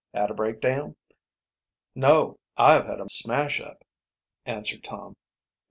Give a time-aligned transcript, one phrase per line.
[0.15, 0.95] "Had a breakdown?"
[1.93, 3.83] "No, I've had a smash up,"
[4.47, 5.15] answered Tom.